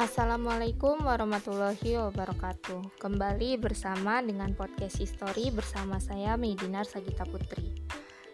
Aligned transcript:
Assalamualaikum 0.00 1.04
warahmatullahi 1.04 2.00
wabarakatuh. 2.00 2.96
Kembali 2.96 3.60
bersama 3.60 4.24
dengan 4.24 4.56
podcast 4.56 4.96
history 4.96 5.52
bersama 5.52 6.00
saya 6.00 6.40
Medinar 6.40 6.88
Sagita 6.88 7.28
Putri. 7.28 7.76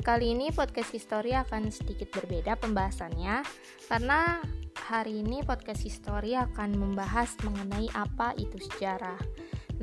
Kali 0.00 0.32
ini 0.32 0.48
podcast 0.56 0.88
history 0.88 1.36
akan 1.36 1.68
sedikit 1.68 2.16
berbeda 2.16 2.56
pembahasannya 2.56 3.44
Karena 3.92 4.40
hari 4.88 5.20
ini 5.20 5.44
podcast 5.44 5.84
history 5.84 6.32
akan 6.32 6.80
membahas 6.80 7.36
mengenai 7.44 7.92
apa 7.92 8.32
itu 8.40 8.56
sejarah. 8.56 9.20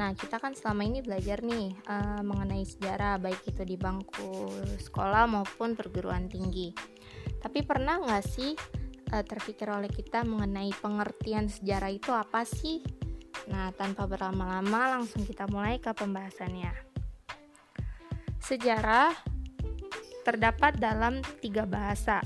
Nah, 0.01 0.17
kita 0.17 0.41
kan 0.41 0.57
selama 0.57 0.81
ini 0.81 1.05
belajar 1.05 1.45
nih 1.45 1.77
uh, 1.93 2.25
mengenai 2.25 2.65
sejarah, 2.65 3.21
baik 3.21 3.53
itu 3.53 3.61
di 3.61 3.77
bangku 3.77 4.49
sekolah 4.81 5.29
maupun 5.29 5.77
perguruan 5.77 6.25
tinggi. 6.25 6.73
Tapi 7.37 7.61
pernah 7.61 8.01
nggak 8.01 8.25
sih 8.25 8.57
uh, 9.13 9.23
terpikir 9.23 9.69
oleh 9.71 9.91
kita 9.91 10.23
mengenai 10.27 10.71
pengertian 10.77 11.47
sejarah 11.47 11.91
itu 11.91 12.11
apa 12.11 12.43
sih? 12.43 12.83
Nah, 13.47 13.71
tanpa 13.75 14.09
berlama-lama 14.09 14.99
langsung 14.99 15.23
kita 15.23 15.47
mulai 15.47 15.79
ke 15.79 15.93
pembahasannya. 15.95 16.73
Sejarah 18.41 19.11
terdapat 20.27 20.75
dalam 20.75 21.23
tiga 21.39 21.63
bahasa. 21.63 22.19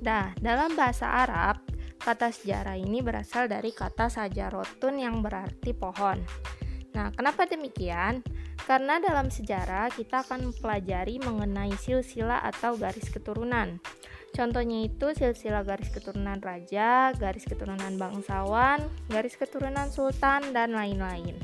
Nah, 0.00 0.30
dalam 0.38 0.78
bahasa 0.78 1.10
Arab, 1.10 1.58
kata 2.00 2.32
sejarah 2.32 2.78
ini 2.78 3.02
berasal 3.02 3.50
dari 3.50 3.74
kata 3.74 4.08
sajarotun 4.08 5.02
yang 5.02 5.20
berarti 5.20 5.74
pohon. 5.74 6.22
Nah, 6.94 7.10
kenapa 7.14 7.46
demikian? 7.46 8.22
Karena 8.64 9.02
dalam 9.02 9.28
sejarah 9.28 9.90
kita 9.90 10.22
akan 10.22 10.50
mempelajari 10.50 11.18
mengenai 11.18 11.74
silsilah 11.74 12.46
atau 12.46 12.78
garis 12.78 13.10
keturunan. 13.10 13.82
Contohnya 14.30 14.86
itu 14.86 15.10
silsilah 15.10 15.66
garis 15.66 15.90
keturunan 15.90 16.38
raja, 16.38 17.10
garis 17.18 17.42
keturunan 17.44 17.98
bangsawan, 17.98 18.86
garis 19.10 19.34
keturunan 19.34 19.90
sultan, 19.90 20.54
dan 20.54 20.70
lain-lain. 20.72 21.34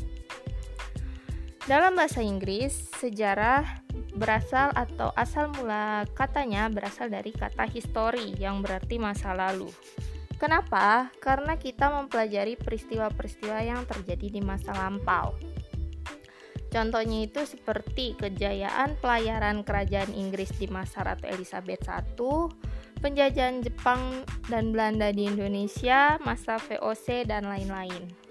Dalam 1.67 1.99
bahasa 1.99 2.23
Inggris, 2.23 2.95
sejarah 3.03 3.83
berasal 4.15 4.71
atau 4.73 5.11
asal 5.19 5.51
mula 5.51 6.07
katanya 6.15 6.71
berasal 6.71 7.11
dari 7.11 7.35
kata 7.35 7.67
history 7.67 8.39
yang 8.39 8.63
berarti 8.63 9.03
masa 9.03 9.35
lalu. 9.35 9.67
Kenapa? 10.39 11.11
Karena 11.19 11.59
kita 11.59 11.91
mempelajari 11.91 12.55
peristiwa-peristiwa 12.55 13.59
yang 13.67 13.83
terjadi 13.89 14.39
di 14.39 14.41
masa 14.45 14.73
lampau. 14.79 15.35
Contohnya 16.71 17.25
itu 17.25 17.41
seperti 17.49 18.15
kejayaan 18.21 19.01
pelayaran 19.01 19.65
kerajaan 19.65 20.13
Inggris 20.13 20.53
di 20.61 20.69
masa 20.69 21.09
Ratu 21.09 21.25
Elizabeth 21.25 21.89
I, 21.89 22.05
penjajahan 23.01 23.61
Jepang 23.61 24.25
dan 24.49 24.73
Belanda 24.73 25.13
di 25.13 25.29
Indonesia, 25.29 26.17
masa 26.23 26.57
VOC, 26.57 27.29
dan 27.29 27.49
lain-lain. 27.49 28.27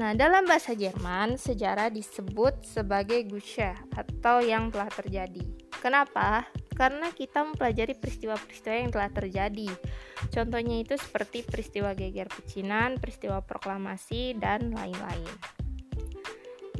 Nah, 0.00 0.16
dalam 0.16 0.48
bahasa 0.48 0.72
Jerman, 0.72 1.36
sejarah 1.36 1.92
disebut 1.92 2.64
sebagai 2.64 3.26
Geschichte 3.28 3.76
atau 3.92 4.40
yang 4.40 4.72
telah 4.72 4.88
terjadi. 4.88 5.44
Kenapa? 5.76 6.48
Karena 6.72 7.12
kita 7.12 7.44
mempelajari 7.44 7.92
peristiwa-peristiwa 8.00 8.76
yang 8.80 8.88
telah 8.88 9.10
terjadi. 9.12 9.68
Contohnya 10.32 10.80
itu 10.80 10.96
seperti 10.96 11.44
peristiwa 11.44 11.92
geger 11.92 12.32
pecinan, 12.32 12.96
peristiwa 12.96 13.44
proklamasi, 13.44 14.40
dan 14.40 14.72
lain-lain. 14.72 15.28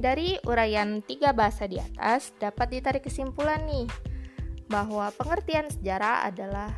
Dari 0.00 0.40
uraian 0.48 1.04
tiga 1.04 1.36
bahasa 1.36 1.68
di 1.68 1.76
atas, 1.76 2.32
dapat 2.40 2.72
ditarik 2.72 3.04
kesimpulan 3.04 3.60
nih, 3.68 3.84
bahwa 4.70 5.10
pengertian 5.18 5.66
sejarah 5.66 6.30
adalah 6.30 6.70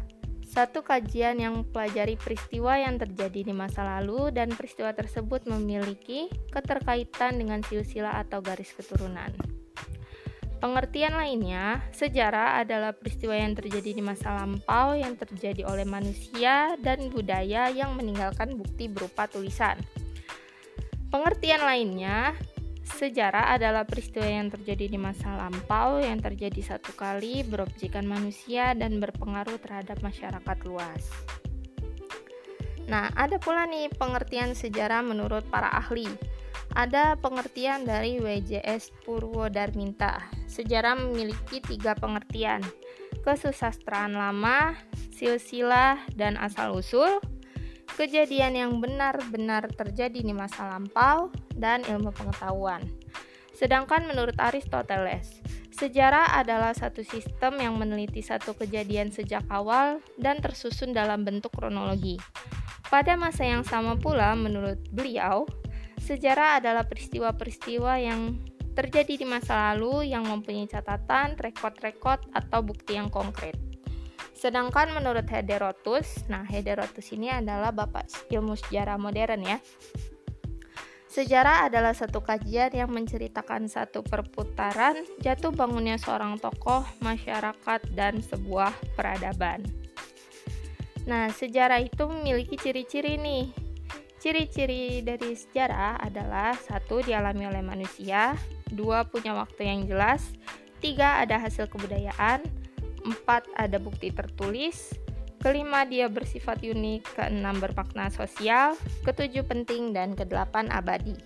satu 0.53 0.85
kajian 0.85 1.41
yang 1.41 1.65
mempelajari 1.65 2.17
peristiwa 2.21 2.77
yang 2.77 3.01
terjadi 3.01 3.49
di 3.49 3.55
masa 3.57 3.85
lalu 3.85 4.29
dan 4.33 4.53
peristiwa 4.53 4.93
tersebut 4.93 5.49
memiliki 5.49 6.29
keterkaitan 6.53 7.41
dengan 7.41 7.65
silsilah 7.65 8.21
atau 8.21 8.45
garis 8.45 8.73
keturunan. 8.77 9.33
Pengertian 10.61 11.19
lainnya, 11.19 11.83
sejarah 11.91 12.63
adalah 12.63 12.95
peristiwa 12.95 13.35
yang 13.35 13.57
terjadi 13.57 13.99
di 13.99 14.03
masa 14.05 14.31
lampau 14.39 14.95
yang 14.95 15.19
terjadi 15.19 15.67
oleh 15.67 15.83
manusia 15.83 16.79
dan 16.79 17.11
budaya 17.11 17.67
yang 17.73 17.99
meninggalkan 17.99 18.55
bukti 18.55 18.87
berupa 18.87 19.27
tulisan. 19.27 19.75
Pengertian 21.11 21.67
lainnya, 21.67 22.39
Sejarah 22.83 23.55
adalah 23.55 23.87
peristiwa 23.87 24.27
yang 24.27 24.51
terjadi 24.51 24.91
di 24.91 24.99
masa 24.99 25.39
lampau 25.39 26.03
yang 26.03 26.19
terjadi 26.19 26.75
satu 26.75 26.91
kali, 26.99 27.47
berobjekan 27.47 28.03
manusia, 28.03 28.75
dan 28.75 28.99
berpengaruh 28.99 29.59
terhadap 29.63 30.03
masyarakat 30.03 30.59
luas. 30.67 31.07
Nah, 32.91 33.07
ada 33.15 33.39
pula 33.39 33.65
nih 33.71 33.87
pengertian 33.95 34.59
sejarah 34.59 35.07
menurut 35.07 35.47
para 35.47 35.71
ahli. 35.71 36.11
Ada 36.73 37.21
pengertian 37.21 37.87
dari 37.87 38.19
WJS 38.19 38.91
Purwodarminta. 39.07 40.25
Sejarah 40.51 40.99
memiliki 40.99 41.63
tiga 41.63 41.95
pengertian, 41.95 42.65
kesusastraan 43.23 44.17
lama, 44.17 44.75
silsilah, 45.15 46.01
dan 46.17 46.35
asal-usul, 46.41 47.23
kejadian 47.97 48.57
yang 48.57 48.73
benar-benar 48.81 49.69
terjadi 49.73 50.21
di 50.25 50.33
masa 50.35 50.69
lampau, 50.69 51.29
dan 51.57 51.85
ilmu 51.87 52.11
pengetahuan. 52.11 52.83
Sedangkan 53.55 54.09
menurut 54.09 54.35
Aristoteles, 54.41 55.39
sejarah 55.71 56.35
adalah 56.35 56.75
satu 56.75 57.07
sistem 57.07 57.63
yang 57.63 57.79
meneliti 57.79 58.25
satu 58.25 58.57
kejadian 58.59 59.15
sejak 59.15 59.47
awal 59.53 60.03
dan 60.19 60.43
tersusun 60.43 60.91
dalam 60.91 61.23
bentuk 61.23 61.55
kronologi. 61.55 62.19
Pada 62.91 63.17
masa 63.17 63.47
yang 63.49 63.65
sama 63.65 63.97
pula, 63.97 64.37
menurut 64.37 64.83
beliau, 64.93 65.49
sejarah 66.03 66.61
adalah 66.61 66.85
peristiwa-peristiwa 66.85 67.93
yang 68.03 68.37
terjadi 68.73 69.21
di 69.21 69.27
masa 69.29 69.73
lalu 69.73 70.13
yang 70.13 70.25
mempunyai 70.25 70.69
catatan, 70.69 71.37
rekod-rekod, 71.37 72.21
atau 72.33 72.61
bukti 72.61 72.97
yang 72.97 73.09
konkret. 73.09 73.72
Sedangkan 74.43 74.91
menurut 74.91 75.23
Herodotus, 75.31 76.27
nah 76.27 76.43
Herodotus 76.43 77.15
ini 77.15 77.31
adalah 77.31 77.71
bapak 77.71 78.27
ilmu 78.27 78.59
sejarah 78.59 78.99
modern 78.99 79.39
ya. 79.47 79.63
Sejarah 81.07 81.71
adalah 81.71 81.95
satu 81.95 82.19
kajian 82.27 82.75
yang 82.75 82.91
menceritakan 82.91 83.71
satu 83.71 84.03
perputaran 84.03 84.99
jatuh 85.23 85.55
bangunnya 85.55 85.95
seorang 85.95 86.43
tokoh, 86.43 86.83
masyarakat, 86.99 87.87
dan 87.95 88.19
sebuah 88.19 88.75
peradaban. 88.99 89.63
Nah, 91.07 91.31
sejarah 91.31 91.79
itu 91.79 92.03
memiliki 92.11 92.59
ciri-ciri 92.59 93.23
nih. 93.23 93.47
Ciri-ciri 94.19 95.07
dari 95.07 95.39
sejarah 95.39 96.03
adalah 96.03 96.59
satu 96.59 96.99
dialami 96.99 97.47
oleh 97.47 97.63
manusia, 97.63 98.35
dua 98.67 99.07
punya 99.07 99.39
waktu 99.39 99.71
yang 99.71 99.87
jelas, 99.87 100.35
tiga 100.83 101.23
ada 101.23 101.39
hasil 101.39 101.71
kebudayaan, 101.71 102.62
empat 103.03 103.47
ada 103.59 103.79
bukti 103.83 104.11
tertulis, 104.15 104.95
kelima 105.43 105.83
dia 105.83 106.07
bersifat 106.07 106.63
unik, 106.63 107.19
keenam 107.19 107.59
bermakna 107.59 108.09
sosial, 108.15 108.79
ketujuh 109.03 109.43
penting, 109.45 109.91
dan 109.91 110.15
kedelapan 110.15 110.71
abadi. 110.71 111.19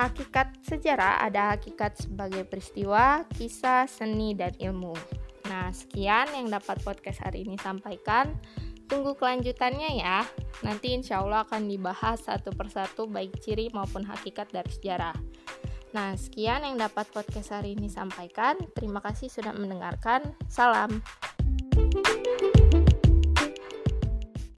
Hakikat 0.00 0.56
sejarah 0.64 1.20
ada 1.20 1.52
hakikat 1.52 1.92
sebagai 2.00 2.48
peristiwa, 2.48 3.28
kisah, 3.36 3.84
seni, 3.84 4.32
dan 4.32 4.56
ilmu. 4.56 4.96
Nah, 5.52 5.68
sekian 5.76 6.30
yang 6.32 6.48
dapat 6.48 6.80
podcast 6.80 7.20
hari 7.20 7.44
ini 7.44 7.60
sampaikan. 7.60 8.32
Tunggu 8.88 9.12
kelanjutannya 9.12 10.00
ya. 10.00 10.24
Nanti 10.64 10.96
insya 10.96 11.20
Allah 11.20 11.44
akan 11.44 11.68
dibahas 11.68 12.24
satu 12.26 12.50
persatu 12.56 13.06
baik 13.06 13.38
ciri 13.44 13.68
maupun 13.70 14.02
hakikat 14.08 14.48
dari 14.50 14.70
sejarah. 14.72 15.14
Nah, 15.90 16.14
sekian 16.14 16.62
yang 16.62 16.78
dapat 16.78 17.10
podcast 17.10 17.50
hari 17.50 17.74
ini 17.74 17.90
sampaikan. 17.90 18.54
Terima 18.78 19.02
kasih 19.02 19.26
sudah 19.26 19.50
mendengarkan. 19.50 20.22
Salam. 20.46 21.02